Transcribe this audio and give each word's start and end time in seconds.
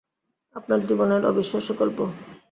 আপনার 0.55 0.79
জীবনের 0.87 1.21
অবিশ্বাস্য 1.25 1.69
গল্প। 1.79 1.99